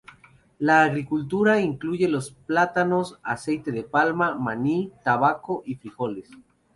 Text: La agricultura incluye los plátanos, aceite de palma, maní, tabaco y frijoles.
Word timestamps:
La 0.57 0.81
agricultura 0.83 1.59
incluye 1.61 2.07
los 2.07 2.31
plátanos, 2.31 3.19
aceite 3.21 3.71
de 3.71 3.83
palma, 3.83 4.33
maní, 4.33 4.91
tabaco 5.03 5.61
y 5.63 5.75
frijoles. 5.75 6.27